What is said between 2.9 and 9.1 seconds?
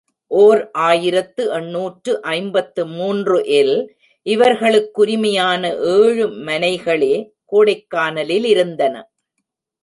மூன்று இல் இவர்களுக்குரிமையான ஏழுமனைகளே கோடைக்கானலிலிருந்தன.